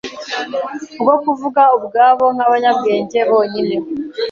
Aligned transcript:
bwo 1.01 1.15
kuvuga 1.23 1.61
ubwabo 1.77 2.23
nkabanyabwenge 2.35 3.19
bonyine 3.29 3.75